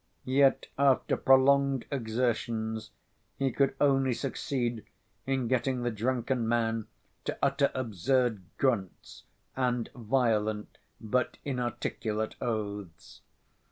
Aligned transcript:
Yet, 0.25 0.65
after 0.79 1.15
prolonged 1.15 1.85
exertions, 1.91 2.89
he 3.37 3.51
could 3.51 3.75
only 3.79 4.15
succeed 4.15 4.83
in 5.27 5.47
getting 5.47 5.83
the 5.83 5.91
drunken 5.91 6.47
man 6.47 6.87
to 7.25 7.37
utter 7.39 7.69
absurd 7.75 8.41
grunts, 8.57 9.25
and 9.55 9.91
violent, 9.93 10.79
but 10.99 11.37
inarticulate 11.45 12.33
oaths. 12.41 13.21